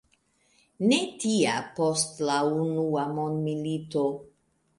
Ne 0.91 0.97
tia 1.23 1.57
post 1.81 2.17
la 2.31 2.39
unua 2.63 3.05
mondmilito. 3.21 4.09